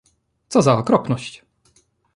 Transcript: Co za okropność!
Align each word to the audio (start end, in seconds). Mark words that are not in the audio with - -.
Co 0.49 0.61
za 0.61 0.77
okropność! 0.77 1.43